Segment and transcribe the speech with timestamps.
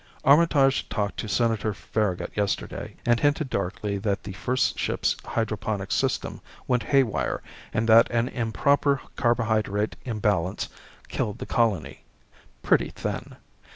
[0.23, 6.41] Armitage talked to Senator Farragut yesterday and hinted darkly that the first ship's hydroponics system
[6.67, 7.39] went haywire
[7.71, 10.69] and that an improper carbohydrate imbalance
[11.07, 12.03] killed the colony.
[12.63, 13.35] Pretty thin.